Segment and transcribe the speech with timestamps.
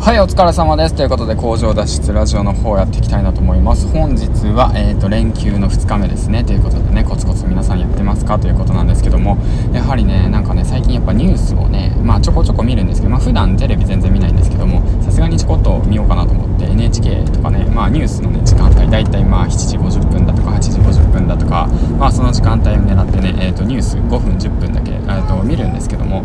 [0.00, 0.94] はい、お疲れ様です。
[0.94, 3.86] ということで、工場脱出ラジオの方やっていきたいなと思います。
[3.86, 6.42] 本日は、えっ、ー、と、連休の2日目ですね。
[6.42, 9.36] ということでね、コツコツ皆さんやってますかということなんですけども、
[9.74, 26.22] やはりね、なんかね、最近やっぱニュースをね、まあ、ちょこちょこ見るんですけど、まあ、普段テレビ全然見ないんですけども、さすがにちょこっと見ようかなと思って、NHK とかね、まあ、ニュースのね、時間帯、だいたいまあ、7時50分だとか、8時50分だとか、まあ、その時間帯を狙ってね、えっ、ー、と、ニュース5分、10分だけ、えっ、ー、と、見るんですけども、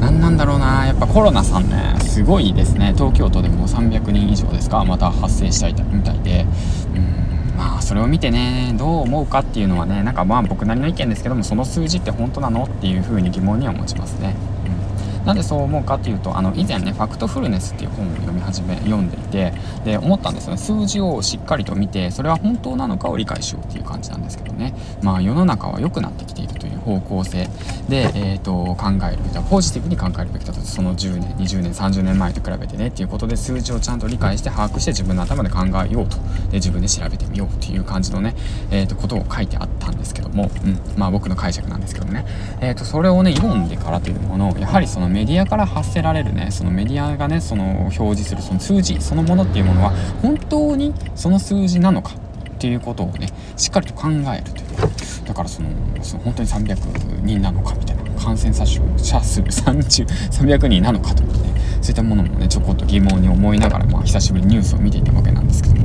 [0.00, 2.94] 何なんだろうな、やっぱコロナさんね、すごいですね。
[2.96, 6.46] 東京京都でも300人以上ですかまた発生したみたいで
[6.94, 14.36] うんまあそれを見てねどう思うかっていうのはねなんかまあ僕なりの意見ですけどもその数字って本当なのっていうふうに疑問には持ちますね。
[15.28, 19.52] なんでそう思うかっていうとあの以前ね「ファクトフルネス」っていう本を読み始め読んでいて
[19.84, 20.56] で思ったんですよね。
[20.56, 24.72] 数字をしっかりと見てそれは本当なのかを理解しようっていう感じなんですけどね。
[25.02, 27.48] まあ世の中は良くなってきているという方向性。
[27.90, 30.60] で、えーと、考えるべきだポジティブに考えるべきだと。
[30.60, 36.16] その10年20年30年前と比べてねっていうことで数字をちゃんと理解して把握して自分の頭で考えようと。
[36.50, 38.34] で自分で調べてみようっていう感じのね、
[38.70, 42.26] えーと、ことを書いてあったんですけども、うん、まあ僕の解釈なんですけどね、
[42.60, 49.90] えーと、それをね読んでからというものをやはりそのメディアから発せられるねそのメディアがねその表示するその数字そのものっていうものは
[50.22, 54.68] 本当にその数字なのかっていうことをねしっかりと考えるという。
[55.28, 55.68] だからその
[56.02, 65.77] その本当に300人なのかみたいな感染者数30 300人なのかとかねそういったものもねちょこっと疑問に思いながら、まあ、久しぶりにニュースを見ていたわけなんですけど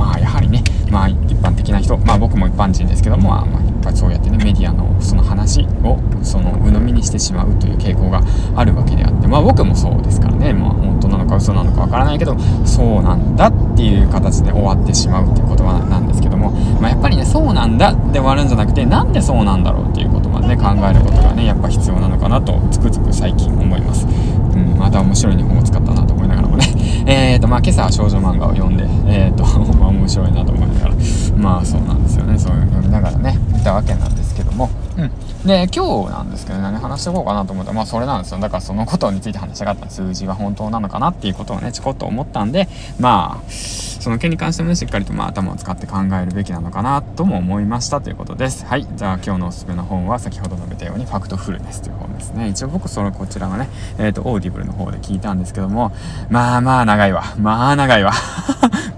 [0.00, 8.22] まあやはりね、まあ、一般的な人まあ僕も一般人ですけども、まあ、まあ、やっぱりそうやってねメディアのその話をその鵜呑みにしてしまうという傾向が
[8.56, 12.34] あるわけであってまあ僕もそうですからね、まあ、本当なのか嘘なのかわからないけど
[12.64, 24.06] そうなんだっていう形で終わってしまうっていう言葉なんですけども、まあ、やっぱりねそうなんだで終わるんじゃなくてなんでそうなんだろうっていうことまでね考えることがねやっぱ必要なのかなとつくづく最近思います。
[24.54, 26.66] うん、また面白い日本語使ったなと思いながらもね。
[27.06, 30.94] えっと、まあ今朝は少女漫画を読んで、えーと、ま あ面白いなと思いながら、
[31.36, 32.38] まあそうなんですよね。
[32.38, 34.70] そういうの読みながらね、見たわけなんですけども。
[34.96, 35.10] うん。
[35.44, 38.40] で、今日なんですけど、何話していこうかなと思ったら、まあそれなんですよ。
[38.40, 42.68] だからそのことについて話したかった数字は本当なのかなっていうことをね、ちょこっと思ったんで、
[42.98, 48.66] まあ、その件に関してもね、しっかりとまあ頭を使って考えるべきなのかなとも思いましたということです。
[48.66, 48.86] はい。
[48.94, 52.48] じゃあ今日のおすすめの本は先ほど述べたように、ファクトフルネスという本ですね。
[52.48, 53.68] 一応僕そのこちらがね、
[53.98, 55.92] えっ、ー、と、オーディブルの方で聞いたんですけども、
[56.28, 57.24] まあまあ長いわ。
[57.38, 58.12] まあ長いわ。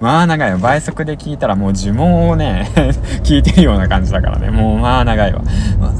[0.03, 0.57] まあ長いわ。
[0.57, 2.69] 倍速で聞いたらもう呪文をね
[3.23, 4.49] 聞いてるような感じだからね。
[4.49, 5.41] もうまあ長いわ。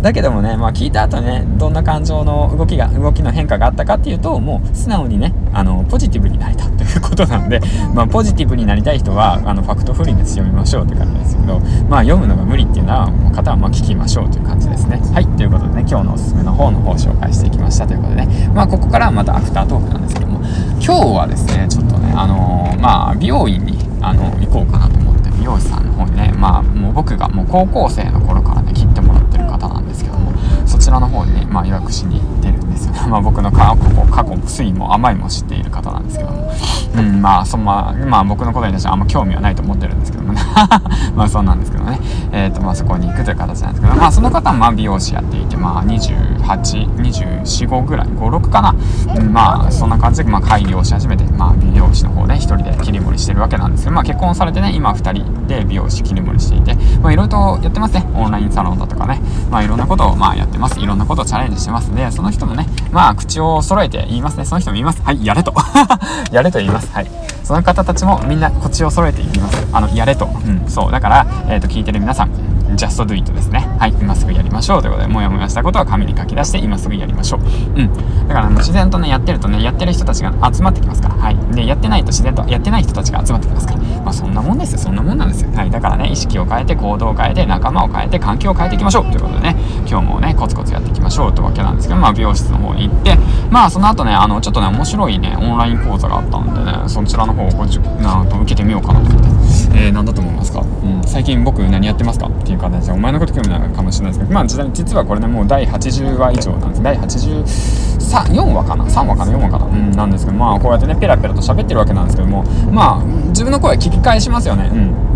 [0.02, 7.62] だけどもね、まあ聞いた後ね、どんな感情の動きが、動きの変化があったかっていうと、もう素直にね、あの、ポジティブになりたということなんで、
[7.94, 11.60] まあポジティブになりたいい人はあのファクトフリーネス読みましょうって感じですけど
[11.90, 20.40] まあ読むのが無理っていうのは方はまあ聞きましょうという感じですねはいということでね今日のおすすめの方の方を紹介していきましたということでねまあここからはまたアフタートークなんですけども
[20.80, 23.73] 今日はですねちょっとねあのー、まあ美容院に
[24.04, 30.34] あの行こうかなと思って美容師さんの方にねまあもう僕がもう高校生の頃からね切ってもらってる方なんですけども
[30.66, 33.02] そちらの方にね、まあ、予約しに行ってるんですよね。
[33.08, 36.52] まあ僕の過去過去推移も甘いも知っている方なんですけども。
[36.96, 40.42] うん、まあそんま、まあ僕のことに対してはあんま興味はないと思ってるんですけどもね。
[41.16, 42.00] まあそうなんですけどね。
[42.32, 48.76] えっ、ー、とまあそこに行くという形なんですけど、まあその方はまあ美容師やっていて、まあ28、24、5ぐらい、5、6かな。
[49.16, 58.06] うん、まあそんな感じで、まあ開業し始めて、まあ美容師の方ね、一人で切り盛りしてるわけなんですけど、まあ結婚されてね、今二人で美容師切り盛りしていて、いろいろとやってますね。
[58.16, 59.22] オンラインサロンだとかね。
[59.50, 60.80] まあいろんなことをまあやってます。
[60.80, 64.46] いろんなことをチャレンジしてますんで、その人もね、まあ口を揃えて言いますね。
[64.46, 65.02] その人も言います。
[65.02, 65.54] はい、やれと。
[66.32, 66.92] やれと言います。
[66.92, 67.08] はい。
[67.44, 69.68] その方たちもみんな口を揃えて言います。
[69.72, 70.26] あの、やれと。
[70.26, 70.92] うん、そう。
[70.92, 72.30] だから、え、ー、と、聞いてる皆さん、
[72.76, 73.68] just do it ですね。
[73.80, 77.40] はい、今すぐやりましょうということで、もやもやしたことは紙に書き出して、今すぐやりましょう。
[77.80, 78.28] うん。
[78.28, 81.16] だから、自然とね、やってるとね、やってる人たちが集まってきますから。
[81.16, 81.38] はい。
[81.56, 83.80] で、やってないと自然と、やってない人たちが集まってきますから。
[83.80, 84.80] まあ、そんなもんですよ。
[84.80, 85.50] そんなもんなんですよ。
[85.56, 85.72] はい。
[85.72, 89.56] だからね、意識を変えて、行動を変えて、仲間を変えて、環境を変えていきましょうということでね、
[89.88, 93.18] 今日もね、コツコツやっていきましょうというわけなんですけど、まあ、美容室の方に行って、
[93.50, 97.66] まあ、その後ね、あの、ちょっとね、面白いね、オンライン講座があったんでね、そちらの方をこ
[98.02, 99.34] なと受けてみようかなと思って。
[99.76, 106.84] えー、何だと思いますか、うん、最近僕何やってますかっていう形で、お前のこと興味ないかもしれないですけど、まあ、実はこれね、もう第80話以上なんです。
[106.84, 114.70] 第83、4話かな ?3 話かな ?4 話かな、うん、なんですけど、まあ、こうやってね、ペラペラと喋ってるわけなんですけども、まあ、自分の声聞き返しますよね。
[114.72, 115.13] うん。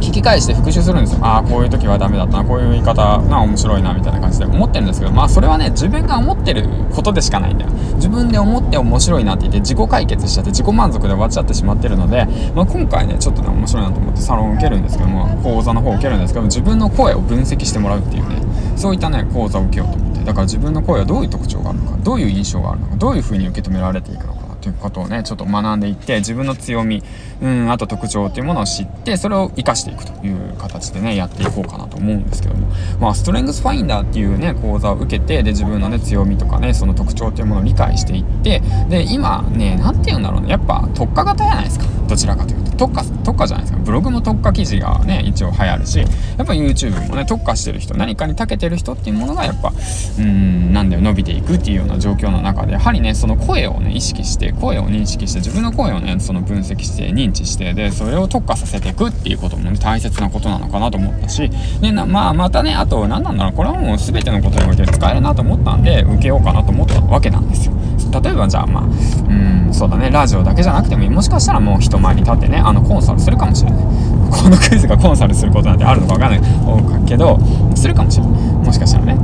[0.00, 1.20] 聞き返して復習するんですよ。
[1.22, 7.70] ああ、こういう時はダメだったな、こういう言い方な、面白いな、みたいな感じで思ってるんですけど、まあそれはね、自分が思ってることでしかないんだよ。
[7.96, 18.36] 自分で思って面白いなって言って自己解決しちゃって自己満足で終わっちゃってしまってるので、まあ今回ね、ちょっとね、面白いなと思ってサロン受けるんですけども、講座の方受けるんですけど自分の声を分析してもらうっていうね、
[18.76, 27.02] そういったね、講座を受けようと思って、だから自分の声はどういう特徴があるのか、どういう印象があるのか、どういう風に受け止められていくのか、ということをねちょっと学んでいって自分の強み
[27.42, 32.72] うんあと特徴っていうものを知ってそれを生かしていくという形でねやっていこうかなと思うんですけども。
[32.98, 40.48] まあストレングスファインダーっていうね講座を受けてで自分のね強みとかねその特徴っていうものを理解していってで今ね何て言うんだろうね。
[40.48, 41.84] やっぱ特化型じゃないですか。
[42.08, 42.70] どちらかというと。
[42.76, 43.84] 特化特化じゃないですか。
[43.84, 46.06] ブログも特化記事がね一応流行るしや
[46.42, 49.72] っぱ YouTube もね特化してる人何かに長けてる人っていうものがやっぱ
[50.18, 67.74] うんなんだよ伸びていくっていうような状況の中でやはりねその声をね意識して声を認識して自分の声をねその分析して認知してでそれを特化させていくっていうこともね大切なことなのかなと思ったしでまあまたねあと何なんだろうこれはもう全てのことにおいて使えるなと思ったんで受けようかなと思ったわけなんですよ。
[68.22, 68.88] 例えばじゃあまあう
[69.68, 73.80] んそうだねラジオだけじゃなくてももしかしたらもう人前に立ってねあのコンサルするかもしれない。
[74.30, 77.08] このクイズがコンサルすることなんてあるのか分かんない。
[77.08, 77.38] けど
[77.74, 78.32] するかもしれない。
[78.64, 79.14] もしかしたらね、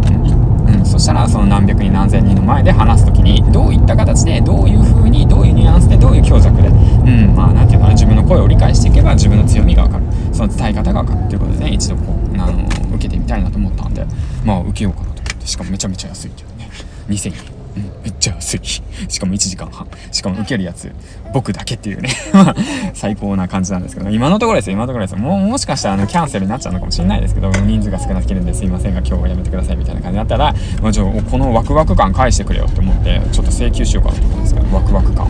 [0.79, 7.35] うん、そしたらその何百人何千人の前で話す時にどういった形でどういう風にどういうニュアンスでどういう強弱でうん。
[7.35, 10.05] まあなんていうかな自分の声を理解していけば自分の強みが分かる。
[10.33, 11.25] その伝え方が分かる。
[11.25, 12.65] っていうことでね一度こうあの
[12.95, 14.07] 受けてみたいなと思ったんで
[14.45, 15.47] まあ受けようかなと思って。
[15.47, 16.69] しかもめちゃめちゃ安いけどね。
[17.09, 17.60] 2000円、
[18.03, 18.61] めっちゃ安い。
[19.09, 19.87] しかも1時間半。
[20.13, 20.93] しかも受けるやつ、
[21.33, 22.11] 僕だけっていうね
[22.95, 25.17] 最高な感じなんですけど、今のところですよ、今のところです。
[25.17, 35.29] も、もしかしたらあのキャンセルになっちゃうのかもしれないですけど、人数が少なすぎるんですいませんが、今日はやめてくださいみたいな感じだったら、まあ、ちょこのワクワク感返してくれよって思って、ちょっと請求しようかなと思うんですけど、ワクワク感。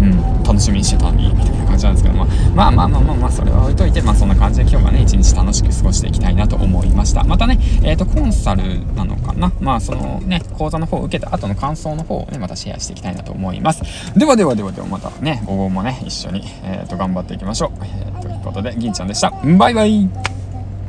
[0.00, 7.24] うん、楽しみにしてたのに、みたいな感じなんですけど、まあ、まあまあまあまあ、まあ、それは置いといて、まあそんな感じで今日はね、一日楽しく過ごしていきたいなと思いました。
[7.24, 8.62] またね、えっ、ー、と、コンサル
[8.94, 9.52] なのかな？
[9.60, 13.82] まあそのね、講座の方を受けた後の感想の方をね、またシェアしていきたいなと思います。
[14.18, 17.70] ではではではではまたね、午後もね、一緒に、えー、と頑張っていきましょう。
[17.82, 19.30] えー、ということで、銀ちゃんでした。
[19.58, 20.39] バイバイ